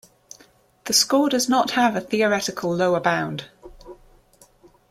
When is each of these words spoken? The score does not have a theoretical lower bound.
The 0.85 0.93
score 0.93 1.29
does 1.29 1.47
not 1.47 1.69
have 1.77 1.95
a 1.95 2.01
theoretical 2.01 2.73
lower 2.73 2.99
bound. 2.99 3.45